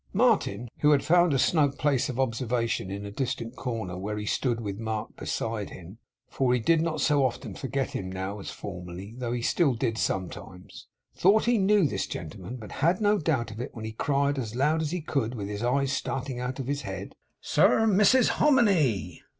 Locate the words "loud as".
14.55-14.89